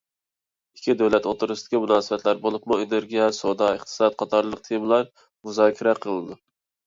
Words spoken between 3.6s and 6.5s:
ئىقتىساد قاتارلىق تېمىلار مۇزاكىرە قىلىنىدۇ.